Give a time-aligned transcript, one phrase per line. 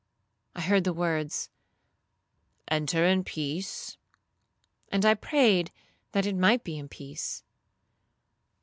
[0.55, 1.51] I heard the words,
[2.69, 3.97] 'Enter in peace;'
[4.89, 5.71] and I prayed
[6.13, 7.43] that it might be in peace.